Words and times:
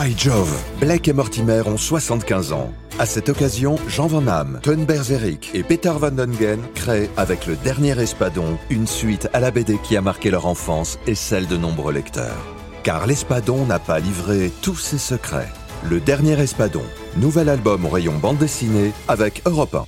By 0.00 0.16
Jove, 0.16 0.56
Blake 0.78 1.08
et 1.08 1.12
Mortimer 1.12 1.62
ont 1.66 1.76
75 1.76 2.52
ans. 2.52 2.72
À 3.00 3.06
cette 3.06 3.28
occasion, 3.30 3.74
Jean 3.88 4.06
Van 4.06 4.28
Hamme, 4.28 4.60
Ton 4.62 4.84
Berzeric 4.84 5.50
et 5.54 5.64
Peter 5.64 5.90
Van 5.98 6.12
Dongen 6.12 6.60
créent, 6.76 7.10
avec 7.16 7.48
le 7.48 7.56
dernier 7.56 8.00
Espadon, 8.00 8.58
une 8.70 8.86
suite 8.86 9.28
à 9.32 9.40
la 9.40 9.50
BD 9.50 9.76
qui 9.82 9.96
a 9.96 10.00
marqué 10.00 10.30
leur 10.30 10.46
enfance 10.46 11.00
et 11.08 11.16
celle 11.16 11.48
de 11.48 11.56
nombreux 11.56 11.92
lecteurs. 11.92 12.46
Car 12.84 13.08
l'Espadon 13.08 13.66
n'a 13.66 13.80
pas 13.80 13.98
livré 13.98 14.52
tous 14.62 14.76
ses 14.76 14.98
secrets. 14.98 15.48
Le 15.82 15.98
dernier 15.98 16.40
Espadon, 16.40 16.84
nouvel 17.16 17.48
album 17.48 17.84
au 17.84 17.88
rayon 17.88 18.18
bande 18.18 18.38
dessinée 18.38 18.92
avec 19.08 19.42
Europe 19.46 19.74
1. 19.74 19.84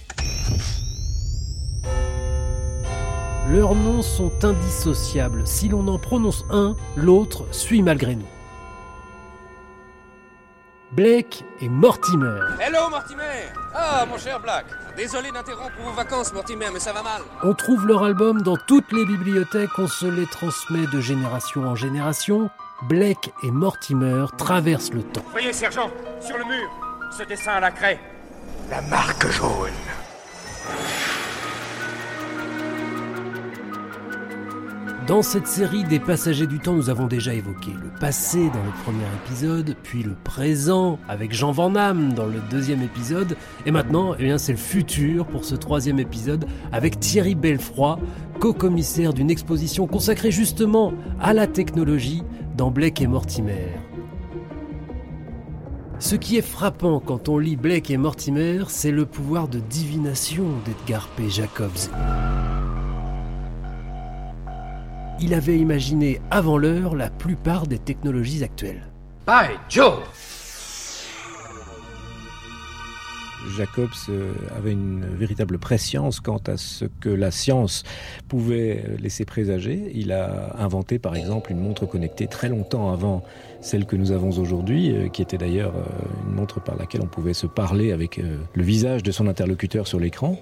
Leurs 3.52 3.76
noms 3.76 4.02
sont 4.02 4.32
indissociables. 4.42 5.42
Si 5.46 5.68
l'on 5.68 5.86
en 5.86 5.98
prononce 5.98 6.44
un, 6.50 6.74
l'autre 6.96 7.46
suit 7.52 7.82
malgré 7.82 8.16
nous. 8.16 8.26
Blake 11.00 11.44
et 11.62 11.70
Mortimer. 11.70 12.40
Hello 12.60 12.90
Mortimer 12.90 13.48
Ah 13.74 14.04
mon 14.06 14.18
cher 14.18 14.38
Black 14.38 14.66
Désolé 14.98 15.30
d'interrompre 15.30 15.72
vos 15.82 15.92
vacances 15.92 16.30
Mortimer, 16.34 16.66
mais 16.70 16.78
ça 16.78 16.92
va 16.92 17.02
mal. 17.02 17.22
On 17.42 17.54
trouve 17.54 17.86
leur 17.86 18.04
album 18.04 18.42
dans 18.42 18.58
toutes 18.68 18.92
les 18.92 19.06
bibliothèques, 19.06 19.70
on 19.78 19.86
se 19.86 20.04
les 20.04 20.26
transmet 20.26 20.86
de 20.92 21.00
génération 21.00 21.62
en 21.62 21.74
génération. 21.74 22.50
Blake 22.82 23.32
et 23.42 23.50
Mortimer 23.50 24.26
traversent 24.36 24.92
le 24.92 25.02
temps. 25.02 25.24
Voyez 25.30 25.54
sergent, 25.54 25.90
sur 26.20 26.36
le 26.36 26.44
mur, 26.44 26.68
ce 27.16 27.22
dessin 27.22 27.52
à 27.52 27.60
la 27.60 27.70
craie. 27.70 27.98
La 28.68 28.82
marque 28.82 29.26
jaune. 29.30 29.70
Dans 35.10 35.22
cette 35.22 35.48
série 35.48 35.82
des 35.82 35.98
passagers 35.98 36.46
du 36.46 36.60
temps, 36.60 36.74
nous 36.74 36.88
avons 36.88 37.08
déjà 37.08 37.34
évoqué 37.34 37.72
le 37.72 37.88
passé 37.98 38.48
dans 38.50 38.62
le 38.62 38.70
premier 38.84 39.06
épisode, 39.24 39.74
puis 39.82 40.04
le 40.04 40.14
présent 40.14 41.00
avec 41.08 41.32
Jean 41.32 41.50
Van 41.50 41.68
Damme 41.68 42.12
dans 42.12 42.26
le 42.26 42.38
deuxième 42.48 42.80
épisode, 42.80 43.36
et 43.66 43.72
maintenant, 43.72 44.14
eh 44.16 44.22
bien, 44.22 44.38
c'est 44.38 44.52
le 44.52 44.58
futur 44.58 45.26
pour 45.26 45.44
ce 45.44 45.56
troisième 45.56 45.98
épisode 45.98 46.46
avec 46.70 47.00
Thierry 47.00 47.34
Belfroy, 47.34 47.98
co-commissaire 48.38 49.12
d'une 49.12 49.32
exposition 49.32 49.88
consacrée 49.88 50.30
justement 50.30 50.92
à 51.20 51.34
la 51.34 51.48
technologie 51.48 52.22
dans 52.56 52.70
Blake 52.70 53.00
et 53.00 53.08
Mortimer. 53.08 53.66
Ce 55.98 56.14
qui 56.14 56.36
est 56.36 56.40
frappant 56.40 57.00
quand 57.00 57.28
on 57.28 57.38
lit 57.38 57.56
Blake 57.56 57.90
et 57.90 57.96
Mortimer, 57.96 58.62
c'est 58.68 58.92
le 58.92 59.06
pouvoir 59.06 59.48
de 59.48 59.58
divination 59.58 60.44
d'Edgar 60.64 61.08
P. 61.16 61.28
Jacobs. 61.28 61.90
Il 65.20 65.34
avait 65.34 65.58
imaginé 65.58 66.20
avant 66.30 66.56
l'heure 66.56 66.94
la 66.96 67.10
plupart 67.10 67.66
des 67.66 67.78
technologies 67.78 68.42
actuelles. 68.42 68.86
By 69.26 69.56
Joe 69.68 69.98
Jacobs 73.56 73.88
euh, 74.08 74.32
avait 74.56 74.72
une 74.72 75.04
véritable 75.04 75.58
préscience 75.58 76.20
quant 76.20 76.40
à 76.46 76.56
ce 76.56 76.84
que 76.84 77.08
la 77.08 77.30
science 77.30 77.84
pouvait 78.28 78.84
laisser 78.98 79.24
présager. 79.24 79.90
Il 79.94 80.12
a 80.12 80.56
inventé 80.58 80.98
par 80.98 81.16
exemple 81.16 81.50
une 81.50 81.60
montre 81.60 81.86
connectée 81.86 82.26
très 82.26 82.48
longtemps 82.48 82.92
avant 82.92 83.22
celle 83.60 83.86
que 83.86 83.96
nous 83.96 84.12
avons 84.12 84.30
aujourd'hui, 84.38 84.94
euh, 84.94 85.08
qui 85.08 85.22
était 85.22 85.38
d'ailleurs 85.38 85.74
euh, 85.74 86.28
une 86.28 86.34
montre 86.34 86.60
par 86.62 86.76
laquelle 86.76 87.02
on 87.02 87.08
pouvait 87.08 87.34
se 87.34 87.46
parler 87.46 87.92
avec 87.92 88.18
le 88.18 88.62
visage 88.62 89.02
de 89.02 89.10
son 89.10 89.26
interlocuteur 89.26 89.86
sur 89.86 89.98
l'écran 89.98 90.38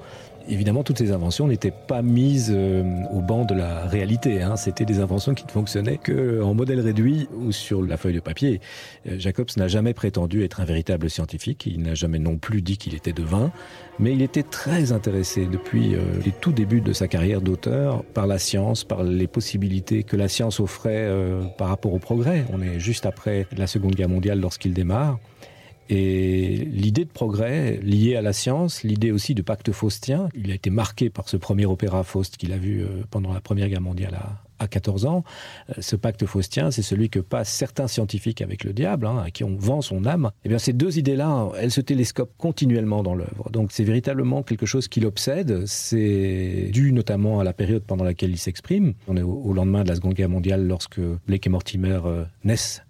évidemment, 0.48 0.82
toutes 0.82 0.98
ces 0.98 1.12
inventions 1.12 1.46
n'étaient 1.46 1.72
pas 1.72 2.02
mises 2.02 2.52
euh, 2.54 2.82
au 3.12 3.20
banc 3.20 3.44
de 3.44 3.54
la 3.54 3.86
réalité. 3.86 4.42
Hein. 4.42 4.56
C'était 4.56 4.84
des 4.84 5.00
inventions 5.00 5.34
qui 5.34 5.44
ne 5.44 5.50
fonctionnaient 5.50 5.98
qu'en 5.98 6.54
modèle 6.54 6.80
réduit 6.80 7.28
ou 7.34 7.52
sur 7.52 7.82
la 7.82 7.96
feuille 7.96 8.14
de 8.14 8.20
papier. 8.20 8.60
Euh, 9.06 9.16
Jacobs 9.18 9.48
n'a 9.56 9.68
jamais 9.68 9.94
prétendu 9.94 10.42
être 10.44 10.60
un 10.60 10.64
véritable 10.64 11.10
scientifique. 11.10 11.66
Il 11.66 11.82
n'a 11.82 11.94
jamais 11.94 12.18
non 12.18 12.36
plus 12.36 12.62
dit 12.62 12.78
qu'il 12.78 12.94
était 12.94 13.12
devin. 13.12 13.52
Mais 13.98 14.12
il 14.12 14.22
était 14.22 14.44
très 14.44 14.92
intéressé 14.92 15.46
depuis 15.46 15.94
euh, 15.94 16.00
les 16.24 16.32
tout 16.32 16.52
débuts 16.52 16.80
de 16.80 16.92
sa 16.92 17.08
carrière 17.08 17.40
d'auteur 17.40 18.04
par 18.04 18.26
la 18.26 18.38
science, 18.38 18.84
par 18.84 19.02
les 19.02 19.26
possibilités 19.26 20.02
que 20.02 20.16
la 20.16 20.28
science 20.28 20.60
offrait 20.60 21.10
par 21.56 21.68
rapport 21.68 21.92
au 21.92 21.98
progrès. 21.98 22.44
On 22.52 22.62
est 22.62 22.78
juste 22.78 23.06
après 23.06 23.46
la 23.56 23.66
Seconde 23.66 23.94
Guerre 23.94 24.08
mondiale 24.08 24.40
lorsqu'il 24.40 24.72
démarre. 24.72 25.18
Et 25.88 26.66
l'idée 26.70 27.04
de 27.04 27.10
progrès 27.10 27.78
liée 27.82 28.16
à 28.16 28.22
la 28.22 28.32
science, 28.32 28.82
l'idée 28.82 29.10
aussi 29.10 29.34
du 29.34 29.42
pacte 29.42 29.72
faustien, 29.72 30.28
il 30.34 30.50
a 30.50 30.54
été 30.54 30.70
marqué 30.70 31.08
par 31.10 31.28
ce 31.28 31.36
premier 31.36 31.66
opéra 31.66 32.04
Faust 32.04 32.36
qu'il 32.36 32.52
a 32.52 32.58
vu 32.58 32.82
euh, 32.82 33.04
pendant 33.10 33.32
la 33.32 33.40
Première 33.40 33.68
Guerre 33.68 33.80
mondiale 33.80 34.14
à, 34.14 34.42
à 34.58 34.68
14 34.68 35.06
ans. 35.06 35.24
Euh, 35.70 35.74
ce 35.78 35.96
pacte 35.96 36.26
faustien, 36.26 36.70
c'est 36.70 36.82
celui 36.82 37.10
que 37.10 37.20
passent 37.20 37.52
certains 37.52 37.88
scientifiques 37.88 38.42
avec 38.42 38.64
le 38.64 38.72
diable, 38.72 39.06
hein, 39.06 39.22
à 39.24 39.30
qui 39.30 39.44
on 39.44 39.56
vend 39.56 39.82
son 39.82 40.04
âme. 40.06 40.30
Eh 40.44 40.48
bien, 40.48 40.58
ces 40.58 40.72
deux 40.72 40.98
idées-là, 40.98 41.50
elles 41.58 41.70
se 41.70 41.80
télescopent 41.80 42.34
continuellement 42.36 43.02
dans 43.02 43.14
l'œuvre. 43.14 43.50
Donc, 43.50 43.70
c'est 43.72 43.84
véritablement 43.84 44.42
quelque 44.42 44.66
chose 44.66 44.88
qui 44.88 45.00
l'obsède. 45.00 45.66
C'est 45.66 46.68
dû 46.72 46.92
notamment 46.92 47.40
à 47.40 47.44
la 47.44 47.52
période 47.52 47.82
pendant 47.82 48.04
laquelle 48.04 48.30
il 48.30 48.38
s'exprime. 48.38 48.94
On 49.06 49.16
est 49.16 49.22
au, 49.22 49.52
lendemain 49.52 49.82
de 49.82 49.88
la 49.88 49.94
Seconde 49.94 50.14
Guerre 50.14 50.28
mondiale 50.28 50.66
lorsque 50.66 51.00
Blake 51.26 51.46
et 51.46 51.50
Mortimer 51.50 52.00
euh, 52.04 52.24
naissent 52.44 52.82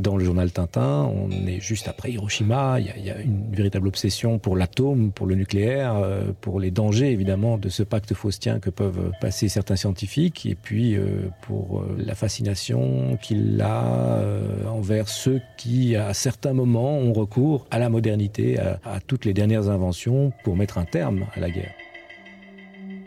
dans 0.00 0.16
le 0.16 0.24
journal 0.24 0.50
Tintin. 0.50 1.10
On 1.14 1.30
est 1.46 1.60
juste 1.60 1.88
après 1.88 2.12
Hiroshima. 2.12 2.80
Il 2.80 3.04
y 3.04 3.10
a, 3.10 3.20
une 3.20 3.52
véritable 3.52 3.88
obsession 3.88 4.38
pour 4.38 4.56
l'atome, 4.56 5.12
pour 5.12 5.26
le 5.26 5.34
nucléaire, 5.34 5.96
euh, 5.96 6.32
pour 6.40 6.60
les 6.60 6.70
dangers 6.70 7.10
évidemment 7.12 7.58
de 7.58 7.68
ce 7.68 7.82
pacte 7.82 8.14
faustien 8.14 8.58
que 8.58 8.70
peuvent 8.70 9.12
passer 9.20 9.48
certains 9.48 9.76
scientifiques, 9.76 10.46
et 10.46 10.54
puis 10.54 10.96
euh, 10.96 11.28
pour 11.42 11.80
euh, 11.80 11.96
la 11.98 12.14
fascination 12.14 13.18
qu'il 13.20 13.60
a 13.60 14.20
envers 14.68 15.08
ceux 15.08 15.40
qui, 15.56 15.96
à 15.96 16.14
certains 16.14 16.52
moments, 16.52 16.98
ont 16.98 17.12
recours 17.12 17.66
à 17.70 17.78
la 17.78 17.88
modernité, 17.88 18.58
à 18.58 19.00
toutes 19.06 19.24
les 19.24 19.34
dernières 19.34 19.68
inventions 19.68 20.32
pour 20.44 20.56
mettre 20.56 20.78
un 20.78 20.84
terme 20.84 21.26
à 21.34 21.40
la 21.40 21.50
guerre. 21.50 21.72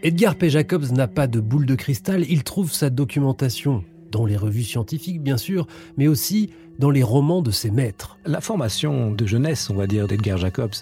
Edgar 0.03 0.35
P. 0.35 0.49
Jacobs 0.49 0.91
n'a 0.91 1.07
pas 1.07 1.27
de 1.27 1.39
boule 1.39 1.65
de 1.65 1.75
cristal, 1.75 2.25
il 2.27 2.43
trouve 2.43 2.71
sa 2.71 2.89
documentation 2.89 3.83
dans 4.13 4.25
les 4.25 4.38
revues 4.38 4.63
scientifiques 4.63 5.22
bien 5.22 5.38
sûr, 5.38 5.68
mais 5.97 6.07
aussi 6.07 6.51
dans 6.79 6.90
les 6.90 7.03
romans 7.03 7.41
de 7.41 7.51
ses 7.51 7.72
maîtres. 7.72 8.18
La 8.25 8.40
formation 8.40 9.12
de 9.12 9.25
jeunesse, 9.25 9.69
on 9.69 9.75
va 9.75 9.88
dire, 9.88 10.07
d'Edgar 10.07 10.38
Jacobs, 10.38 10.74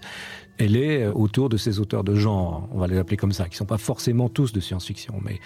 elle 0.61 0.75
est 0.75 1.07
autour 1.07 1.49
de 1.49 1.57
ces 1.57 1.79
auteurs 1.79 2.03
de 2.03 2.16
genre, 2.16 2.67
on 2.72 2.79
va 2.79 2.88
les 2.88 2.97
appeler 2.97 3.17
comme 3.17 3.31
ça, 3.31 3.45
qui 3.45 3.51
ne 3.51 3.57
sont 3.57 3.66
pas 3.66 3.77
forcément 3.77 4.29
tous 4.29 4.53
de 4.53 4.59
science-fiction, 4.59 5.16
mais 5.23 5.39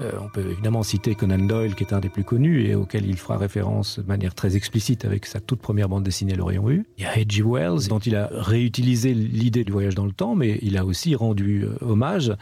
euh, 0.00 0.12
on 0.22 0.28
peut 0.28 0.48
évidemment 0.48 0.82
citer 0.82 1.14
Conan 1.14 1.38
Doyle, 1.38 1.74
qui 1.74 1.84
est 1.84 1.92
un 1.92 2.00
des 2.00 2.08
plus 2.08 2.24
connus 2.24 2.66
et 2.66 2.74
auquel 2.74 3.06
il 3.06 3.16
fera 3.16 3.36
référence 3.36 3.98
de 3.98 4.06
manière 4.06 4.34
très 4.34 4.56
explicite 4.56 5.04
avec 5.04 5.26
sa 5.26 5.40
toute 5.40 5.60
première 5.60 5.88
bande 5.88 6.04
dessinée 6.04 6.34
L'Orient 6.34 6.68
U. 6.70 6.86
Il 6.98 7.04
y 7.04 7.06
a 7.06 7.14
H.G. 7.14 7.42
Wells, 7.42 7.88
dont 7.88 7.98
il 7.98 8.14
a 8.14 8.28
réutilisé 8.32 9.12
l'idée 9.12 9.64
du 9.64 9.72
voyage 9.72 9.94
dans 9.94 10.06
le 10.06 10.12
temps, 10.12 10.34
mais 10.34 10.58
il 10.62 10.76
a 10.76 10.84
aussi 10.84 11.14
rendu 11.14 11.64
euh, 11.64 11.74
hommage 11.80 12.32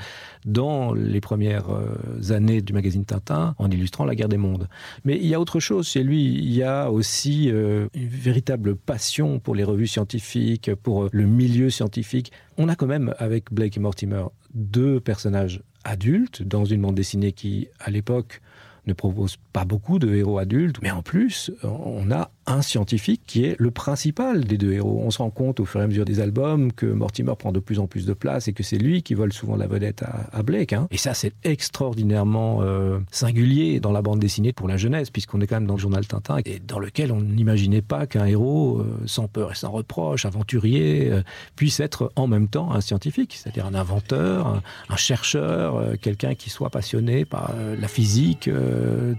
dans 0.48 0.94
les 0.94 1.20
premières 1.20 1.70
euh, 1.70 2.32
années 2.32 2.62
du 2.62 2.72
magazine 2.72 3.04
Tintin 3.04 3.54
en 3.58 3.70
illustrant 3.70 4.04
la 4.04 4.14
guerre 4.14 4.28
des 4.28 4.36
mondes. 4.36 4.68
Mais 5.04 5.16
il 5.16 5.26
y 5.26 5.34
a 5.34 5.40
autre 5.40 5.60
chose 5.60 5.88
chez 5.88 6.02
lui, 6.02 6.24
il 6.24 6.52
y 6.52 6.62
a 6.62 6.90
aussi 6.90 7.50
euh, 7.50 7.88
une 7.94 8.08
véritable 8.08 8.74
passion 8.74 9.38
pour 9.38 9.54
les 9.54 9.64
revues 9.64 9.86
scientifiques, 9.86 10.74
pour 10.74 11.04
euh, 11.04 11.08
le 11.12 11.26
milieu 11.26 11.70
scientifique. 11.70 12.17
On 12.56 12.68
a 12.68 12.74
quand 12.74 12.86
même 12.86 13.14
avec 13.18 13.52
Blake 13.52 13.76
et 13.76 13.80
Mortimer 13.80 14.24
deux 14.54 15.00
personnages 15.00 15.62
adultes 15.84 16.42
dans 16.42 16.64
une 16.64 16.82
bande 16.82 16.94
dessinée 16.94 17.32
qui, 17.32 17.68
à 17.80 17.90
l'époque, 17.90 18.40
ne 18.86 18.92
propose 18.92 19.36
pas 19.52 19.64
beaucoup 19.64 19.98
de 19.98 20.14
héros 20.14 20.38
adultes, 20.38 20.78
mais 20.82 20.90
en 20.90 21.02
plus, 21.02 21.52
on 21.62 22.10
a 22.10 22.30
un 22.48 22.62
scientifique 22.62 23.22
qui 23.26 23.44
est 23.44 23.56
le 23.58 23.70
principal 23.70 24.44
des 24.44 24.56
deux 24.56 24.72
héros. 24.72 25.00
On 25.04 25.10
se 25.10 25.18
rend 25.18 25.30
compte 25.30 25.60
au 25.60 25.64
fur 25.64 25.80
et 25.80 25.84
à 25.84 25.86
mesure 25.86 26.04
des 26.04 26.20
albums 26.20 26.72
que 26.72 26.86
Mortimer 26.86 27.34
prend 27.38 27.52
de 27.52 27.60
plus 27.60 27.78
en 27.78 27.86
plus 27.86 28.06
de 28.06 28.14
place 28.14 28.48
et 28.48 28.52
que 28.52 28.62
c'est 28.62 28.78
lui 28.78 29.02
qui 29.02 29.14
vole 29.14 29.32
souvent 29.32 29.56
la 29.56 29.66
vedette 29.66 30.02
à, 30.32 30.42
Blake. 30.42 30.72
Hein. 30.72 30.88
Et 30.90 30.96
ça, 30.96 31.14
c'est 31.14 31.34
extraordinairement 31.44 32.60
euh, 32.62 32.98
singulier 33.10 33.80
dans 33.80 33.92
la 33.92 34.00
bande 34.00 34.18
dessinée 34.18 34.52
pour 34.52 34.66
la 34.66 34.76
jeunesse, 34.76 35.10
puisqu'on 35.10 35.40
est 35.40 35.46
quand 35.46 35.56
même 35.56 35.66
dans 35.66 35.74
le 35.74 35.80
journal 35.80 36.06
Tintin, 36.06 36.38
et 36.44 36.58
dans 36.58 36.78
lequel 36.78 37.12
on 37.12 37.20
n'imaginait 37.20 37.82
pas 37.82 38.06
qu'un 38.06 38.24
héros, 38.24 38.78
euh, 38.78 39.02
sans 39.04 39.28
peur 39.28 39.52
et 39.52 39.54
sans 39.54 39.70
reproche, 39.70 40.24
aventurier, 40.24 41.10
euh, 41.10 41.22
puisse 41.54 41.80
être 41.80 42.12
en 42.16 42.26
même 42.26 42.48
temps 42.48 42.72
un 42.72 42.80
scientifique, 42.80 43.34
c'est-à-dire 43.36 43.66
un 43.66 43.74
inventeur, 43.74 44.62
un, 44.88 44.96
chercheur, 44.96 45.98
quelqu'un 46.00 46.34
qui 46.34 46.50
soit 46.50 46.70
passionné 46.70 47.24
par 47.24 47.54
la 47.78 47.88
physique, 47.88 48.50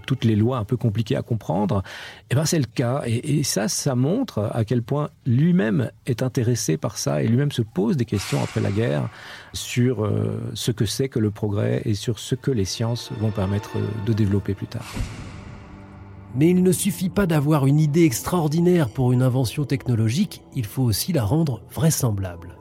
toutes 0.06 0.26
les 0.26 0.36
lois 0.36 0.58
un 0.58 0.66
peu 0.66 0.76
compliquées 0.78 1.16
à 1.16 1.22
comprendre. 1.22 1.84
Et 2.30 2.36
ben 2.36 2.46
c'est 2.46 2.60
le 2.60 2.66
cas. 2.66 3.04
Et, 3.24 3.40
et 3.40 3.44
ça, 3.44 3.68
ça 3.68 3.96
montre 3.96 4.50
à 4.54 4.66
quel 4.66 4.82
point 4.82 5.10
lui-même 5.26 5.92
est 6.06 6.24
intéressé 6.24 6.78
par 6.78 6.98
ça 6.98 7.24
et 7.24 7.28
lui-même 7.28 7.52
se 7.52 7.62
pose 7.62 7.98
des 7.98 8.06
questions 8.06 8.42
après 8.44 8.62
la 8.62 8.72
guerre 8.72 9.10
sur 9.54 10.06
euh, 10.06 10.40
ce 10.54 10.72
que 10.72 10.86
c'est 10.86 11.10
que 11.10 11.20
le 11.20 11.32
progrès 11.32 11.82
et 11.86 11.94
sur 11.94 12.20
ce 12.20 12.36
que 12.36 12.52
les 12.52 12.66
sciences 12.66 13.12
vont 13.20 13.32
permettre 13.32 13.72
de 14.06 14.14
développer 14.14 14.54
plus 14.54 14.68
tard. 14.68 14.86
Mais 16.36 16.50
il 16.50 16.62
ne 16.62 16.72
suffit 16.72 17.10
pas 17.10 17.26
d'avoir 17.26 17.66
une 17.66 17.80
idée 17.80 18.04
extraordinaire 18.04 18.90
pour 18.90 19.12
une 19.12 19.24
invention 19.24 19.66
technologique, 19.66 20.44
il 20.56 20.66
faut 20.66 20.84
aussi 20.84 21.12
la 21.12 21.24
rendre 21.24 21.62
vraisemblable. 21.74 22.58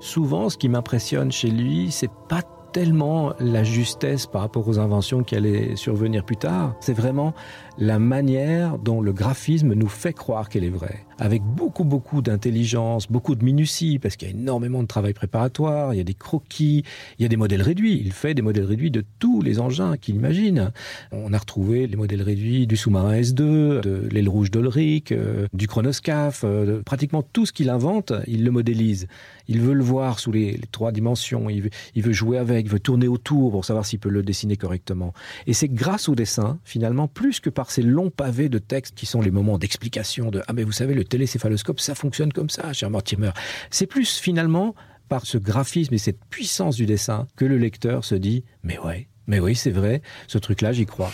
Souvent, 0.00 0.48
ce 0.48 0.56
qui 0.56 0.68
m'impressionne 0.68 1.30
chez 1.30 1.50
lui, 1.50 1.90
c'est 1.90 2.10
pas 2.28 2.42
tellement 2.72 3.32
la 3.40 3.64
justesse 3.64 4.26
par 4.26 4.42
rapport 4.42 4.66
aux 4.68 4.78
inventions 4.78 5.22
qui 5.22 5.34
allaient 5.34 5.76
survenir 5.76 6.24
plus 6.24 6.36
tard. 6.36 6.74
C'est 6.80 6.94
vraiment 6.94 7.34
la 7.78 7.98
manière 7.98 8.78
dont 8.78 9.00
le 9.00 9.12
graphisme 9.12 9.72
nous 9.72 9.88
fait 9.88 10.12
croire 10.12 10.48
qu'elle 10.48 10.64
est 10.64 10.70
vraie. 10.70 11.06
Avec 11.18 11.42
beaucoup, 11.42 11.84
beaucoup 11.84 12.22
d'intelligence, 12.22 13.10
beaucoup 13.10 13.34
de 13.34 13.44
minutie, 13.44 13.98
parce 13.98 14.16
qu'il 14.16 14.28
y 14.28 14.30
a 14.30 14.34
énormément 14.34 14.82
de 14.82 14.88
travail 14.88 15.12
préparatoire, 15.12 15.94
il 15.94 15.96
y 15.96 16.00
a 16.00 16.04
des 16.04 16.14
croquis, 16.14 16.84
il 17.18 17.22
y 17.22 17.24
a 17.24 17.28
des 17.28 17.36
modèles 17.36 17.62
réduits. 17.62 18.00
Il 18.04 18.12
fait 18.12 18.34
des 18.34 18.42
modèles 18.42 18.64
réduits 18.64 18.90
de 18.90 19.04
tous 19.18 19.40
les 19.40 19.60
engins 19.60 19.96
qu'il 19.96 20.16
imagine. 20.16 20.72
On 21.12 21.32
a 21.32 21.38
retrouvé 21.38 21.86
les 21.86 21.96
modèles 21.96 22.22
réduits 22.22 22.66
du 22.66 22.76
sous-marin 22.76 23.20
S2, 23.20 23.80
de 23.80 24.08
l'aile 24.10 24.28
rouge 24.28 24.50
d'Olric, 24.50 25.12
euh, 25.12 25.46
du 25.52 25.66
chronoscaphe, 25.66 26.42
euh, 26.44 26.82
pratiquement 26.82 27.22
tout 27.22 27.46
ce 27.46 27.52
qu'il 27.52 27.70
invente, 27.70 28.12
il 28.26 28.44
le 28.44 28.50
modélise. 28.50 29.06
Il 29.48 29.60
veut 29.60 29.74
le 29.74 29.84
voir 29.84 30.18
sous 30.18 30.32
les, 30.32 30.60
trois 30.70 30.92
dimensions, 30.92 31.48
il 31.50 32.02
veut 32.02 32.12
jouer 32.12 32.38
avec, 32.38 32.59
il 32.60 32.68
veut 32.68 32.80
tourner 32.80 33.08
autour 33.08 33.50
pour 33.50 33.64
savoir 33.64 33.84
s'il 33.84 33.98
peut 33.98 34.08
le 34.08 34.22
dessiner 34.22 34.56
correctement. 34.56 35.12
Et 35.46 35.52
c'est 35.52 35.68
grâce 35.68 36.08
au 36.08 36.14
dessin, 36.14 36.58
finalement, 36.64 37.08
plus 37.08 37.40
que 37.40 37.50
par 37.50 37.70
ces 37.70 37.82
longs 37.82 38.10
pavés 38.10 38.48
de 38.48 38.58
texte 38.58 38.94
qui 38.94 39.06
sont 39.06 39.20
les 39.20 39.30
moments 39.30 39.58
d'explication 39.58 40.30
de 40.30 40.42
Ah, 40.46 40.52
mais 40.52 40.64
vous 40.64 40.72
savez, 40.72 40.94
le 40.94 41.04
télécéphaloscope, 41.04 41.80
ça 41.80 41.94
fonctionne 41.94 42.32
comme 42.32 42.50
ça, 42.50 42.72
cher 42.72 42.90
Mortimer. 42.90 43.30
C'est 43.70 43.86
plus 43.86 44.18
finalement 44.18 44.74
par 45.08 45.26
ce 45.26 45.38
graphisme 45.38 45.94
et 45.94 45.98
cette 45.98 46.24
puissance 46.26 46.76
du 46.76 46.86
dessin 46.86 47.26
que 47.36 47.44
le 47.44 47.58
lecteur 47.58 48.04
se 48.04 48.14
dit 48.14 48.44
Mais 48.62 48.78
ouais, 48.78 49.08
mais 49.26 49.40
oui, 49.40 49.54
c'est 49.54 49.70
vrai, 49.70 50.02
ce 50.28 50.38
truc-là, 50.38 50.72
j'y 50.72 50.86
crois. 50.86 51.12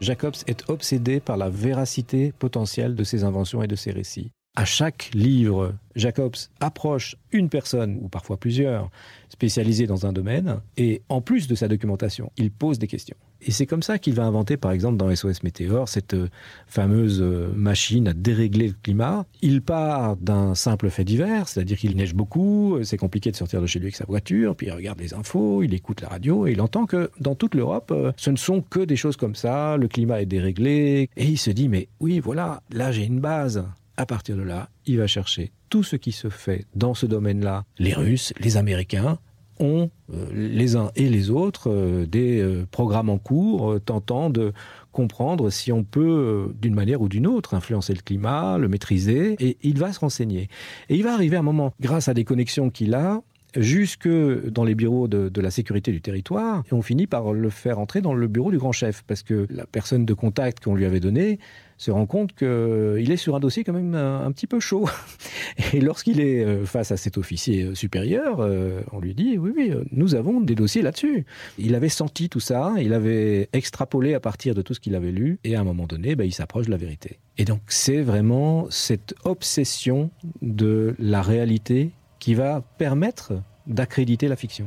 Jacobs 0.00 0.34
est 0.46 0.68
obsédé 0.68 1.20
par 1.20 1.36
la 1.36 1.48
véracité 1.48 2.32
potentielle 2.38 2.94
de 2.94 3.04
ses 3.04 3.24
inventions 3.24 3.62
et 3.62 3.66
de 3.66 3.76
ses 3.76 3.90
récits. 3.90 4.30
À 4.56 4.64
chaque 4.64 5.10
livre, 5.14 5.74
Jacobs 5.96 6.36
approche 6.60 7.16
une 7.32 7.48
personne, 7.48 7.98
ou 8.00 8.08
parfois 8.08 8.36
plusieurs, 8.36 8.88
spécialisées 9.28 9.88
dans 9.88 10.06
un 10.06 10.12
domaine, 10.12 10.60
et 10.76 11.02
en 11.08 11.20
plus 11.20 11.48
de 11.48 11.56
sa 11.56 11.66
documentation, 11.66 12.30
il 12.36 12.52
pose 12.52 12.78
des 12.78 12.86
questions. 12.86 13.16
Et 13.42 13.50
c'est 13.50 13.66
comme 13.66 13.82
ça 13.82 13.98
qu'il 13.98 14.14
va 14.14 14.24
inventer, 14.24 14.56
par 14.56 14.70
exemple, 14.70 14.96
dans 14.96 15.12
SOS 15.12 15.42
Météor, 15.42 15.88
cette 15.88 16.14
euh, 16.14 16.28
fameuse 16.68 17.20
euh, 17.20 17.52
machine 17.56 18.06
à 18.06 18.12
dérégler 18.12 18.68
le 18.68 18.74
climat. 18.80 19.26
Il 19.42 19.60
part 19.60 20.16
d'un 20.18 20.54
simple 20.54 20.88
fait 20.88 21.04
divers, 21.04 21.48
c'est-à-dire 21.48 21.76
qu'il 21.76 21.96
neige 21.96 22.14
beaucoup, 22.14 22.76
euh, 22.76 22.84
c'est 22.84 22.96
compliqué 22.96 23.32
de 23.32 23.36
sortir 23.36 23.60
de 23.60 23.66
chez 23.66 23.80
lui 23.80 23.86
avec 23.86 23.96
sa 23.96 24.06
voiture, 24.06 24.54
puis 24.54 24.68
il 24.68 24.72
regarde 24.72 25.00
les 25.00 25.14
infos, 25.14 25.64
il 25.64 25.74
écoute 25.74 26.00
la 26.00 26.08
radio, 26.08 26.46
et 26.46 26.52
il 26.52 26.60
entend 26.60 26.86
que 26.86 27.10
dans 27.18 27.34
toute 27.34 27.56
l'Europe, 27.56 27.92
ce 28.16 28.30
ne 28.30 28.36
sont 28.36 28.62
que 28.62 28.80
des 28.80 28.96
choses 28.96 29.16
comme 29.16 29.34
ça, 29.34 29.76
le 29.76 29.88
climat 29.88 30.22
est 30.22 30.26
déréglé, 30.26 31.10
et 31.16 31.24
il 31.24 31.38
se 31.38 31.50
dit, 31.50 31.68
mais 31.68 31.88
oui, 31.98 32.20
voilà, 32.20 32.62
là 32.70 32.92
j'ai 32.92 33.04
une 33.04 33.18
base. 33.18 33.64
À 33.96 34.06
partir 34.06 34.36
de 34.36 34.42
là, 34.42 34.68
il 34.86 34.98
va 34.98 35.06
chercher 35.06 35.52
tout 35.70 35.82
ce 35.82 35.96
qui 35.96 36.12
se 36.12 36.28
fait 36.28 36.66
dans 36.74 36.94
ce 36.94 37.06
domaine-là. 37.06 37.64
Les 37.78 37.94
Russes, 37.94 38.32
les 38.40 38.56
Américains 38.56 39.18
ont, 39.60 39.90
euh, 40.12 40.26
les 40.32 40.76
uns 40.76 40.90
et 40.96 41.08
les 41.08 41.30
autres, 41.30 41.70
euh, 41.70 42.06
des 42.06 42.40
euh, 42.40 42.66
programmes 42.70 43.08
en 43.08 43.18
cours 43.18 43.78
tentant 43.84 44.30
de 44.30 44.52
comprendre 44.90 45.50
si 45.50 45.72
on 45.72 45.84
peut, 45.84 46.52
d'une 46.60 46.74
manière 46.74 47.02
ou 47.02 47.08
d'une 47.08 47.26
autre, 47.26 47.54
influencer 47.54 47.94
le 47.94 48.00
climat, 48.00 48.58
le 48.58 48.68
maîtriser, 48.68 49.36
et 49.40 49.56
il 49.62 49.78
va 49.78 49.92
se 49.92 50.00
renseigner. 50.00 50.48
Et 50.88 50.96
il 50.96 51.02
va 51.02 51.14
arriver 51.14 51.36
un 51.36 51.42
moment, 51.42 51.72
grâce 51.80 52.08
à 52.08 52.14
des 52.14 52.24
connexions 52.24 52.70
qu'il 52.70 52.94
a, 52.94 53.22
jusque 53.56 54.08
dans 54.08 54.64
les 54.64 54.74
bureaux 54.74 55.08
de, 55.08 55.28
de, 55.28 55.40
la 55.40 55.50
sécurité 55.50 55.92
du 55.92 56.00
territoire, 56.00 56.64
et 56.70 56.74
on 56.74 56.82
finit 56.82 57.06
par 57.06 57.32
le 57.32 57.50
faire 57.50 57.78
entrer 57.78 58.00
dans 58.00 58.14
le 58.14 58.26
bureau 58.26 58.50
du 58.50 58.58
grand 58.58 58.72
chef, 58.72 59.02
parce 59.06 59.22
que 59.22 59.46
la 59.50 59.66
personne 59.66 60.04
de 60.04 60.14
contact 60.14 60.64
qu'on 60.64 60.74
lui 60.74 60.84
avait 60.84 61.00
donnée 61.00 61.38
se 61.76 61.90
rend 61.90 62.06
compte 62.06 62.34
qu'il 62.34 63.10
est 63.10 63.16
sur 63.16 63.34
un 63.34 63.40
dossier 63.40 63.64
quand 63.64 63.72
même 63.72 63.94
un, 63.94 64.30
petit 64.32 64.46
peu 64.46 64.60
chaud. 64.60 64.88
Et 65.72 65.80
lorsqu'il 65.80 66.20
est 66.20 66.44
euh, 66.44 66.64
face 66.64 66.92
à 66.92 66.96
cet 66.96 67.18
officier 67.18 67.64
euh, 67.64 67.74
supérieur, 67.74 68.40
euh, 68.40 68.80
on 68.92 69.00
lui 69.00 69.14
dit, 69.14 69.38
oui, 69.38 69.52
oui, 69.54 69.72
nous 69.92 70.14
avons 70.14 70.40
des 70.40 70.54
dossiers 70.54 70.82
là-dessus. 70.82 71.24
Il 71.58 71.74
avait 71.74 71.88
senti 71.88 72.28
tout 72.28 72.40
ça, 72.40 72.74
il 72.78 72.92
avait 72.92 73.48
extrapolé 73.52 74.14
à 74.14 74.20
partir 74.20 74.54
de 74.54 74.62
tout 74.62 74.74
ce 74.74 74.80
qu'il 74.80 74.94
avait 74.94 75.12
lu, 75.12 75.38
et 75.44 75.56
à 75.56 75.60
un 75.60 75.64
moment 75.64 75.86
donné, 75.86 76.14
bah, 76.16 76.24
il 76.24 76.32
s'approche 76.32 76.66
de 76.66 76.70
la 76.70 76.76
vérité. 76.76 77.18
Et 77.36 77.44
donc 77.44 77.60
c'est 77.66 78.00
vraiment 78.00 78.66
cette 78.70 79.14
obsession 79.24 80.10
de 80.40 80.94
la 80.98 81.20
réalité 81.20 81.90
qui 82.24 82.32
va 82.32 82.62
permettre 82.78 83.34
d'accréditer 83.66 84.28
la 84.28 84.36
fiction. 84.36 84.66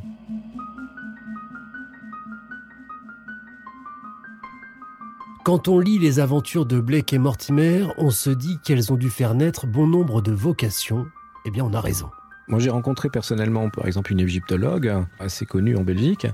Quand 5.44 5.68
on 5.68 5.80
lit 5.80 5.98
les 5.98 6.20
aventures 6.20 6.68
de 6.68 6.80
Blake 6.80 7.14
et 7.14 7.18
Mortimer, 7.18 7.88
on 7.98 8.12
se 8.12 8.30
dit 8.30 8.60
qu'elles 8.64 8.94
ont 8.94 8.96
dû 8.96 9.10
faire 9.10 9.34
naître 9.34 9.66
bon 9.66 9.88
nombre 9.88 10.22
de 10.22 10.32
vocations. 10.32 11.08
Eh 11.46 11.50
bien, 11.50 11.64
on 11.66 11.74
a 11.74 11.82
raison. 11.82 12.12
Moi, 12.48 12.60
j'ai 12.60 12.70
rencontré 12.70 13.10
personnellement, 13.10 13.70
par 13.70 13.88
exemple, 13.88 14.14
une 14.14 14.22
égyptologue 14.22 14.94
assez 15.20 15.46
connue 15.46 15.76
en 15.76 15.84
Belgique, 15.84 16.28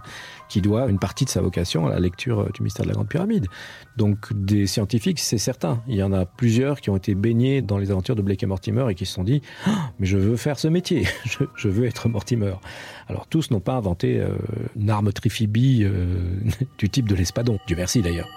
qui 0.47 0.61
doit 0.61 0.87
une 0.87 0.99
partie 0.99 1.25
de 1.25 1.29
sa 1.29 1.41
vocation 1.41 1.87
à 1.87 1.89
la 1.89 1.99
lecture 1.99 2.51
du 2.53 2.61
mystère 2.61 2.83
de 2.83 2.89
la 2.89 2.93
Grande 2.93 3.09
Pyramide. 3.09 3.47
Donc, 3.97 4.31
des 4.33 4.67
scientifiques, 4.67 5.19
c'est 5.19 5.39
certain. 5.39 5.81
Il 5.87 5.95
y 5.95 6.03
en 6.03 6.13
a 6.13 6.25
plusieurs 6.25 6.81
qui 6.81 6.91
ont 6.91 6.97
été 6.97 7.15
baignés 7.15 7.63
dans 7.63 7.79
les 7.79 7.89
aventures 7.89 8.15
de 8.15 8.21
Blake 8.21 8.43
et 8.43 8.45
Mortimer 8.45 8.85
et 8.89 8.95
qui 8.95 9.07
se 9.07 9.13
sont 9.13 9.23
dit 9.23 9.41
ah, 9.65 9.91
Mais 9.99 10.05
je 10.05 10.19
veux 10.19 10.37
faire 10.37 10.59
ce 10.59 10.67
métier, 10.67 11.07
je, 11.55 11.67
veux 11.67 11.85
être 11.85 12.09
Mortimer. 12.09 12.53
Alors, 13.07 13.25
tous 13.25 13.49
n'ont 13.49 13.59
pas 13.59 13.73
inventé 13.73 14.19
euh, 14.19 14.35
une 14.75 14.91
arme 14.91 15.11
triphibie 15.11 15.83
euh, 15.83 16.39
du 16.77 16.89
type 16.89 17.09
de 17.09 17.15
l'espadon. 17.15 17.57
Dieu 17.65 17.75
merci 17.75 18.03
d'ailleurs. 18.03 18.29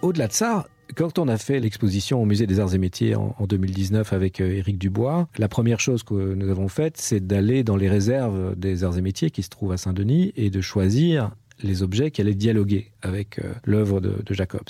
Au-delà 0.00 0.28
de 0.28 0.32
ça, 0.32 0.66
quand 0.94 1.18
on 1.18 1.28
a 1.28 1.36
fait 1.36 1.60
l'exposition 1.60 2.22
au 2.22 2.24
musée 2.24 2.46
des 2.46 2.60
arts 2.60 2.74
et 2.74 2.78
métiers 2.78 3.14
en, 3.14 3.34
2019 3.46 4.12
avec 4.12 4.40
euh, 4.40 4.56
Éric 4.56 4.78
Dubois, 4.78 5.28
la 5.38 5.48
première 5.48 5.80
chose 5.80 6.02
que 6.02 6.34
nous 6.34 6.48
avons 6.50 6.68
faite, 6.68 6.96
c'est 6.96 7.26
d'aller 7.26 7.64
dans 7.64 7.76
les 7.76 7.88
réserves 7.88 8.56
des 8.56 8.84
arts 8.84 8.98
et 8.98 9.02
métiers 9.02 9.30
qui 9.30 9.42
se 9.42 9.48
trouvent 9.48 9.72
à 9.72 9.76
Saint-Denis 9.76 10.32
et 10.36 10.50
de 10.50 10.60
choisir 10.60 11.30
les 11.62 11.82
objets 11.82 12.10
qui 12.10 12.20
allaient 12.20 12.34
dialoguer 12.34 12.92
avec 13.02 13.38
euh, 13.38 13.52
l'œuvre 13.64 14.00
de, 14.00 14.22
de, 14.24 14.34
Jacobs. 14.34 14.68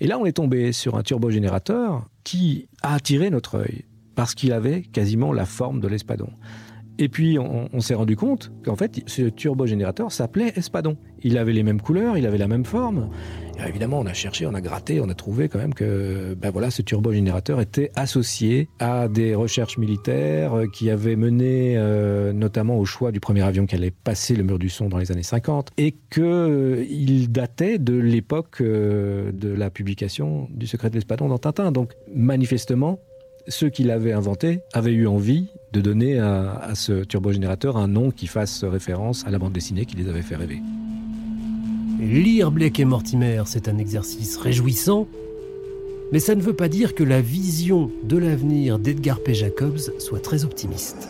Et 0.00 0.06
là, 0.06 0.18
on 0.18 0.24
est 0.24 0.32
tombé 0.32 0.72
sur 0.72 0.96
un 0.96 1.02
turbogénérateur 1.02 2.08
qui 2.24 2.68
a 2.82 2.94
attiré 2.94 3.30
notre 3.30 3.56
œil 3.56 3.84
parce 4.14 4.34
qu'il 4.34 4.52
avait 4.52 4.82
quasiment 4.82 5.32
la 5.32 5.46
forme 5.46 5.80
de 5.80 5.88
l'espadon. 5.88 6.30
Et 6.98 7.08
puis, 7.08 7.38
on, 7.38 7.80
s'est 7.80 7.94
rendu 7.94 8.16
compte 8.16 8.52
qu'en 8.64 8.76
fait, 8.76 9.00
ce 9.06 9.22
turbogénérateur 9.22 10.12
s'appelait 10.12 10.52
Espadon. 10.56 10.96
Il 11.24 11.38
avait 11.38 11.52
les 11.52 11.62
mêmes 11.62 11.80
couleurs, 11.80 12.16
il 12.16 12.26
avait 12.26 12.38
la 12.38 12.48
même 12.48 12.64
forme. 12.64 13.08
Et 13.58 13.68
évidemment, 13.68 13.98
on 14.00 14.06
a 14.06 14.12
cherché, 14.14 14.46
on 14.46 14.54
a 14.54 14.60
gratté, 14.60 15.00
on 15.00 15.08
a 15.08 15.14
trouvé 15.14 15.48
quand 15.48 15.58
même 15.58 15.74
que 15.74 16.34
ben 16.34 16.50
voilà, 16.50 16.70
ce 16.70 16.82
turbogénérateur 16.82 17.60
était 17.60 17.90
associé 17.96 18.68
à 18.78 19.08
des 19.08 19.34
recherches 19.34 19.78
militaires 19.78 20.54
qui 20.72 20.90
avaient 20.90 21.16
mené 21.16 21.76
euh, 21.76 22.32
notamment 22.32 22.78
au 22.78 22.84
choix 22.84 23.12
du 23.12 23.20
premier 23.20 23.42
avion 23.42 23.66
qui 23.66 23.74
allait 23.74 23.90
passer 23.90 24.34
le 24.34 24.42
mur 24.42 24.58
du 24.58 24.68
son 24.68 24.88
dans 24.88 24.98
les 24.98 25.12
années 25.12 25.22
50 25.22 25.70
et 25.76 25.92
qu'il 26.10 26.22
euh, 26.22 27.26
datait 27.28 27.78
de 27.78 27.94
l'époque 27.94 28.60
euh, 28.60 29.30
de 29.32 29.48
la 29.48 29.70
publication 29.70 30.48
du 30.50 30.66
Secret 30.66 30.90
de 30.90 30.94
l'Espadon 30.94 31.28
dans 31.28 31.38
Tintin. 31.38 31.72
Donc, 31.72 31.92
manifestement, 32.14 33.00
ceux 33.48 33.68
qui 33.68 33.84
l'avaient 33.84 34.12
inventé 34.12 34.60
avaient 34.72 34.92
eu 34.92 35.06
envie 35.06 35.48
de 35.72 35.80
donner 35.80 36.18
à, 36.18 36.74
ce 36.74 37.04
turbogénérateur 37.04 37.76
un 37.76 37.88
nom 37.88 38.10
qui 38.10 38.26
fasse 38.26 38.64
référence 38.64 39.26
à 39.26 39.30
la 39.30 39.38
bande 39.38 39.52
dessinée 39.52 39.84
qui 39.84 39.96
les 39.96 40.08
avait 40.08 40.22
fait 40.22 40.36
rêver. 40.36 40.60
Lire 42.02 42.50
Blake 42.50 42.80
et 42.80 42.84
Mortimer, 42.84 43.44
c'est 43.46 43.68
un 43.68 43.78
exercice 43.78 44.36
réjouissant, 44.36 45.06
mais 46.10 46.18
ça 46.18 46.34
ne 46.34 46.42
veut 46.42 46.52
pas 46.52 46.66
dire 46.66 46.96
que 46.96 47.04
la 47.04 47.20
vision 47.20 47.92
de 48.02 48.18
l'avenir 48.18 48.80
d'Edgar 48.80 49.20
P. 49.20 49.34
Jacobs 49.34 49.78
soit 50.00 50.18
très 50.18 50.44
optimiste. 50.44 51.08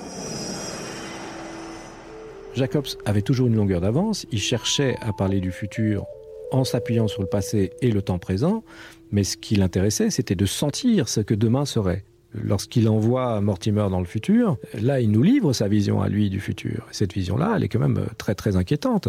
Jacobs 2.55 2.89
avait 3.07 3.23
toujours 3.23 3.47
une 3.47 3.57
longueur 3.57 3.81
d'avance, 3.81 4.27
il 4.33 4.39
cherchait 4.39 4.97
à 5.01 5.15
parler 5.15 5.41
du 5.41 5.51
futur 5.51 6.05
en 6.51 6.63
s'appuyant 6.63 7.09
sur 7.09 7.23
le 7.23 7.29
passé 7.29 7.73
et 7.81 7.91
le 7.91 8.03
temps 8.03 8.19
présent, 8.19 8.63
mais 9.11 9.25
ce 9.25 9.39
qui 9.39 9.57
l'intéressait, 9.57 10.11
c'était 10.11 10.35
de 10.35 10.45
sentir 10.45 11.09
ce 11.09 11.21
que 11.21 11.33
demain 11.33 11.65
serait 11.65 12.05
lorsqu'il 12.35 12.89
envoie 12.89 13.41
Mortimer 13.41 13.87
dans 13.91 14.01
le 14.01 14.07
futur, 14.07 14.57
là, 14.81 15.01
il 15.01 15.11
nous 15.11 15.23
livre 15.23 15.53
sa 15.53 15.69
vision 15.69 16.01
à 16.03 16.09
lui 16.09 16.31
du 16.31 16.41
futur. 16.41 16.87
cette 16.91 17.13
vision-là, 17.13 17.55
elle 17.57 17.65
est 17.65 17.69
quand 17.69 17.79
même 17.79 18.07
très 18.19 18.35
très 18.35 18.57
inquiétante. 18.57 19.09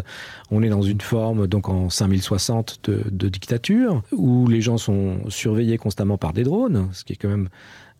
On 0.51 0.63
est 0.63 0.69
dans 0.69 0.81
une 0.81 1.01
forme, 1.01 1.47
donc 1.47 1.69
en 1.69 1.89
5060 1.89 2.79
de, 2.83 3.03
de 3.09 3.29
dictature, 3.29 4.01
où 4.11 4.47
les 4.47 4.61
gens 4.61 4.77
sont 4.77 5.29
surveillés 5.29 5.77
constamment 5.77 6.17
par 6.17 6.33
des 6.33 6.43
drones, 6.43 6.89
ce 6.91 7.03
qui 7.03 7.13
est 7.13 7.17
quand 7.17 7.29
même 7.29 7.49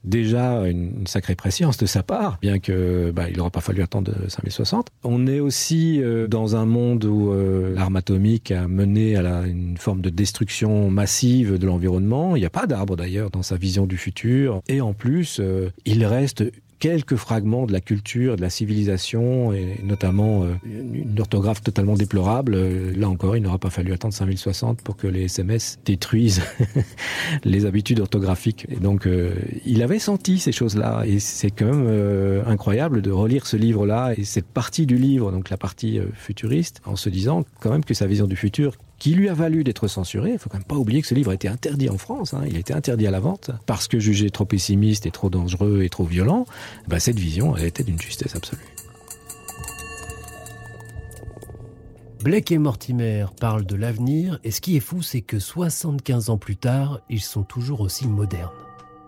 déjà 0.04 0.68
une, 0.68 1.06
sacrée 1.08 1.36
préscience 1.36 1.78
de 1.78 1.86
sa 1.86 2.04
part, 2.04 2.38
bien 2.42 2.60
que 2.60 3.12
bah, 3.12 3.30
il 3.30 3.38
n'aura 3.38 3.50
pas 3.50 3.62
fallu 3.62 3.82
attendre 3.82 4.12
5060. 4.28 4.88
On 5.04 5.28
est 5.28 5.40
aussi 5.40 6.02
euh, 6.02 6.28
dans 6.28 6.56
un 6.56 6.66
monde 6.66 7.06
où 7.06 7.32
euh, 7.32 7.74
l'arme 7.76 7.96
atomique 7.96 8.52
a 8.52 8.68
mené 8.68 9.16
à 9.16 9.22
la, 9.22 9.42
une 9.42 9.78
forme 9.78 10.02
de 10.02 10.10
destruction 10.10 10.90
massive 10.90 11.58
de 11.58 11.66
l'environnement. 11.66 12.36
Il 12.36 12.40
n'y 12.40 12.46
a 12.46 12.52
pas 12.52 12.68
d'arbre 12.68 12.96
d'ailleurs 12.96 13.30
dans 13.30 13.44
sa 13.44 13.56
vision 13.56 13.86
du 13.86 13.98
futur. 13.98 14.62
Et 14.68 14.82
en 14.82 14.94
plus, 14.94 15.40
euh, 15.40 15.70
il 15.86 16.06
reste 16.06 16.44
quelques 16.84 17.16
fragments 17.16 17.66
de 17.66 17.72
la 17.72 17.80
culture, 17.80 18.36
de 18.36 18.42
la 18.42 18.50
civilisation, 18.50 19.54
et 19.54 19.80
notamment 19.84 20.44
euh, 20.44 20.54
une 20.66 21.18
orthographe 21.18 21.64
totalement 21.64 21.94
déplorable. 21.94 22.56
Euh, 22.56 22.92
là 22.98 23.08
encore, 23.08 23.38
il 23.38 23.44
n'aura 23.44 23.58
pas 23.58 23.70
fallu 23.70 23.94
attendre 23.94 24.14
5060 24.14 24.82
pour 24.82 24.98
que 24.98 25.08
les 25.08 25.24
SMS 25.24 25.80
détruisent 25.86 26.42
les 27.46 27.66
habitudes 27.66 28.02
orthographiques. 28.02 28.66
Et 28.70 28.82
donc, 28.82 29.08
euh, 29.08 29.34
il 29.66 29.82
avait 29.82 29.98
senti 29.98 30.40
ces 30.40 30.52
choses-là, 30.52 31.04
et 31.06 31.20
c'est 31.20 31.52
quand 31.52 31.74
même 31.74 32.44
incroyable 32.48 33.02
de 33.02 33.12
relire 33.12 33.48
ce 33.48 33.56
livre-là 33.56 34.12
et 34.18 34.26
cette 34.26 34.48
partie 34.48 34.86
du 34.86 34.98
livre, 34.98 35.32
donc 35.32 35.50
la 35.50 35.58
partie 35.58 36.02
futuriste, 36.14 36.82
en 36.84 36.98
se 36.98 37.08
disant 37.08 37.46
quand 37.62 37.72
même 37.72 37.86
que 37.86 37.94
sa 37.94 38.08
vision 38.08 38.28
du 38.28 38.36
futur, 38.36 38.76
qui 39.04 39.16
lui 39.16 39.28
a 39.28 39.34
valu 39.34 39.66
d'être 39.66 39.90
censuré. 39.90 40.32
Il 40.32 40.40
faut 40.40 40.50
quand 40.50 40.60
même 40.60 40.64
pas 40.64 40.78
oublier 40.78 41.02
que 41.02 41.08
ce 41.10 41.14
livre 41.14 41.32
a 41.32 41.34
été 41.34 41.50
interdit 41.50 41.90
en 41.90 41.98
France. 41.98 42.34
Hein. 42.34 42.44
Il 42.48 42.56
a 42.56 42.60
été 42.60 42.74
interdit 42.74 43.06
à 43.06 43.12
la 43.12 43.20
vente 43.20 43.52
parce 43.66 43.90
que 43.90 44.00
jugé 44.00 44.30
trop 44.30 44.46
pessimiste 44.46 45.06
et 45.06 45.12
trop 45.12 45.30
dangereux 45.30 45.82
et 45.84 45.90
trop 45.90 46.06
violent. 46.06 46.46
Bah, 46.88 47.02
cette 47.02 47.20
vision, 47.20 47.54
elle 47.58 47.66
était 47.66 47.84
d'une 47.84 48.00
justesse 48.00 48.34
absolue. 48.34 48.64
Blake 52.24 52.50
et 52.54 52.58
Mortimer 52.58 53.26
parlent 53.42 53.66
de 53.66 53.76
l'avenir, 53.76 54.40
et 54.46 54.52
ce 54.52 54.62
qui 54.62 54.78
est 54.78 54.80
fou, 54.80 55.02
c'est 55.02 55.20
que 55.20 55.38
75 55.38 56.30
ans 56.30 56.38
plus 56.38 56.56
tard, 56.56 57.02
ils 57.10 57.20
sont 57.20 57.44
toujours 57.44 57.82
aussi 57.82 58.08
modernes. 58.08 58.52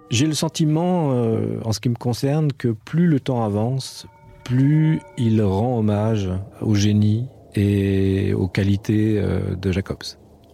J'ai 0.10 0.28
le 0.28 0.34
sentiment, 0.34 1.14
euh, 1.14 1.62
en 1.64 1.72
ce 1.72 1.80
qui 1.80 1.88
me 1.88 1.96
concerne, 1.96 2.52
que 2.52 2.68
plus 2.68 3.08
le 3.08 3.22
temps 3.22 3.46
avance, 3.46 4.08
plus 4.44 5.00
il 5.18 5.42
rend 5.42 5.80
hommage 5.80 6.30
au 6.60 6.76
génie 6.76 7.30
et 7.56 8.34
aux 8.34 8.48
qualités 8.48 9.18
euh, 9.18 9.56
de 9.56 9.72
Jacobs. 9.72 10.04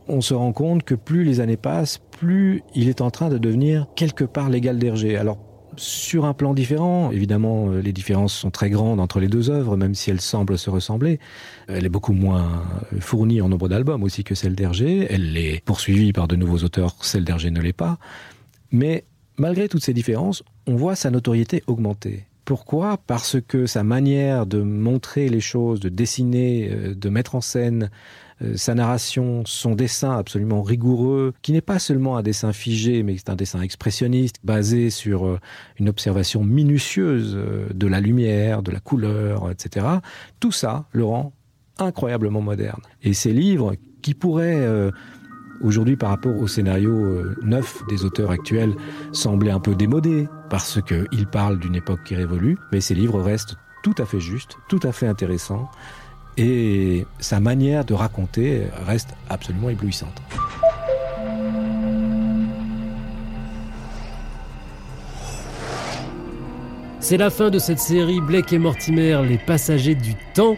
On 0.08 0.22
se 0.22 0.34
rend 0.34 0.51
compte 0.51 0.84
que 0.84 0.96
plus 0.96 1.24
les 1.24 1.39
années 1.39 1.58
passent, 1.58 2.00
plus 2.12 2.63
il 2.75 2.89
est 2.89 3.01
en 3.01 3.12
train 3.12 3.29
de 3.29 3.38
devenir 3.38 3.88
quelque 3.96 4.24
part 4.24 4.50
l'égal 4.50 4.77
d'Hergé. 4.77 5.17
Alors 5.17 5.38
sur 5.77 6.25
un 6.25 6.34
plan 6.34 6.53
différent. 6.53 7.12
Évidemment, 7.12 7.70
euh, 7.70 7.81
les 7.81 7.93
différences 7.93 8.34
sont 8.34 8.51
très 8.51 8.70
grandes 8.70 9.00
entre 9.00 9.20
les 9.20 9.27
deux 9.27 9.50
œuvres, 9.50 9.77
même 9.77 9.96
si 9.96 10.10
elles 10.10 10.22
semblent 10.22 10.58
se 10.58 10.70
ressembler. 10.70 11.20
Elle 11.67 11.86
est 11.86 11.89
beaucoup 11.89 12.13
moins 12.13 12.63
euh, 12.93 13.00
fournie 13.00 13.41
en 13.41 13.50
nombre 13.50 13.70
d'albums 13.70 14.03
aussi 14.03 14.24
que 14.24 14.36
celle 14.36 14.55
d'Hergé. 14.55 15.08
Elle 15.10 15.38
est 15.38 15.63
poursuivie 15.63 16.13
par 16.13 16.27
de 16.27 16.36
nouveaux 16.36 16.60
auteurs, 16.60 16.96
celle 17.01 17.24
d'Hergé 17.24 17.51
ne 17.51 17.62
l'est 17.62 17.74
pas. 17.74 17.98
Mais 18.72 19.05
malgré 19.38 19.67
toutes 19.67 19.84
ces 19.84 19.93
différences, 19.93 20.43
on 20.67 20.75
voit 20.75 20.96
sa 20.96 21.10
notoriété 21.10 21.63
augmenter. 21.67 22.25
Pourquoi? 22.45 22.98
Parce 22.98 23.38
que 23.39 23.65
sa 23.67 23.83
manière 23.83 24.45
de 24.45 24.62
montrer 24.62 25.29
les 25.29 25.39
choses, 25.39 25.79
de 25.79 25.89
dessiner, 25.89 26.69
euh, 26.71 26.95
de 26.95 27.10
mettre 27.10 27.36
en 27.36 27.41
scène 27.41 27.91
euh, 28.41 28.57
sa 28.57 28.74
narration, 28.74 29.43
son 29.45 29.75
dessin 29.75 30.17
absolument 30.17 30.63
rigoureux, 30.63 31.33
qui 31.43 31.51
n'est 31.51 31.62
pas 31.62 31.77
seulement 31.77 32.17
un 32.17 32.24
dessin 32.24 32.51
figé, 32.51 33.03
mais 33.03 33.15
c'est 33.17 33.29
un 33.29 33.36
dessin 33.36 33.62
expressionniste, 33.62 34.38
basé 34.43 34.89
sur 34.89 35.25
euh, 35.25 35.39
une 35.79 35.88
observation 35.88 36.43
minutieuse 36.43 37.38
de 37.71 37.88
la 37.88 38.00
lumière, 38.00 38.63
de 38.63 38.71
la 38.71 38.79
couleur, 38.79 39.51
etc. 39.51 39.86
Tout 40.39 40.51
ça 40.51 40.86
le 40.91 41.05
rend 41.05 41.33
incroyablement 41.77 42.41
moderne. 42.41 42.81
Et 43.03 43.13
ces 43.13 43.33
livres, 43.33 43.75
qui 44.01 44.15
pourraient 44.15 44.67
aujourd'hui 45.62 45.95
par 45.95 46.10
rapport 46.10 46.36
au 46.36 46.48
scénario 46.48 47.24
neuf 47.43 47.83
des 47.88 48.03
auteurs 48.03 48.31
actuels 48.31 48.74
semblait 49.12 49.51
un 49.51 49.60
peu 49.60 49.75
démodé 49.75 50.27
parce 50.51 50.79
qu'il 50.81 51.27
parle 51.27 51.58
d'une 51.58 51.75
époque 51.75 52.03
qui 52.03 52.13
révolue, 52.13 52.58
mais 52.74 52.81
ses 52.81 52.93
livres 52.93 53.22
restent 53.22 53.55
tout 53.84 53.96
à 53.98 54.05
fait 54.05 54.20
justes, 54.20 54.58
tout 54.67 54.81
à 54.84 54.91
fait 54.91 55.08
intéressants 55.08 55.72
et 56.38 57.05
sa 57.20 57.39
manière 57.39 57.86
de 57.86 57.93
raconter 57.93 58.63
reste 58.86 59.10
absolument 59.29 59.70
éblouissante. 59.70 60.22
C'est 67.00 67.17
la 67.17 67.29
fin 67.29 67.50
de 67.50 67.58
cette 67.58 67.79
série 67.79 68.22
Blake 68.22 68.53
et 68.53 68.60
Mortimer, 68.60 69.22
les 69.27 69.38
passagers 69.38 69.96
du 69.96 70.15
temps. 70.34 70.58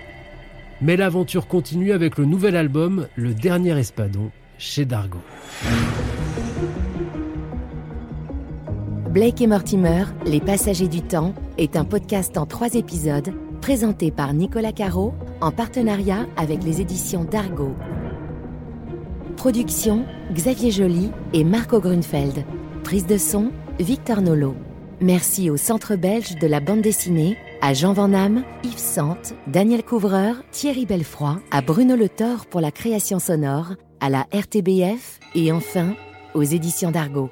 Mais 0.82 0.98
l'aventure 0.98 1.48
continue 1.48 1.94
avec 1.94 2.18
le 2.18 2.26
nouvel 2.26 2.56
album, 2.56 3.08
Le 3.16 3.34
Dernier 3.34 3.78
Espadon, 3.80 4.32
chez 4.58 4.86
Dargo. 4.86 5.20
Blake 9.13 9.41
et 9.41 9.48
Mortimer, 9.48 10.05
Les 10.25 10.41
Passagers 10.41 10.88
du 10.88 11.03
Temps, 11.03 11.36
est 11.60 11.75
un 11.75 11.86
podcast 11.86 12.36
en 12.36 12.48
trois 12.48 12.74
épisodes 12.74 13.32
présenté 13.62 14.10
par 14.10 14.34
Nicolas 14.34 14.72
Caro 14.72 15.13
en 15.39 15.51
partenariat 15.51 16.25
avec 16.36 16.63
les 16.63 16.82
éditions 16.82 17.24
Dargo. 17.24 17.75
Production 19.38 20.03
Xavier 20.32 20.72
Joly 20.72 21.12
et 21.32 21.43
Marco 21.43 21.79
Grunfeld. 21.79 22.43
Prise 22.84 23.05
de 23.05 23.20
son 23.20 23.51
Victor 23.79 24.24
Nolo. 24.24 24.55
Merci 25.00 25.51
au 25.51 25.58
Centre 25.58 25.96
belge 25.96 26.34
de 26.39 26.48
la 26.48 26.60
bande 26.60 26.82
dessinée, 26.82 27.38
à 27.62 27.75
Jean 27.75 27.93
Van 27.93 28.12
Hamme, 28.13 28.43
Yves 28.63 28.79
Sante, 28.79 29.36
Daniel 29.46 29.84
Couvreur, 29.84 30.38
Thierry 30.50 30.88
Belfroy, 30.88 31.39
à 31.51 31.62
Bruno 31.62 31.96
Le 31.96 32.10
Thor 32.10 32.48
pour 32.48 32.62
la 32.62 32.72
création 32.72 33.20
sonore 33.20 33.75
à 34.00 34.10
la 34.10 34.25
RTBF 34.34 35.20
et 35.36 35.51
enfin 35.51 35.93
aux 36.34 36.41
éditions 36.41 36.89
d'Argo. 36.89 37.29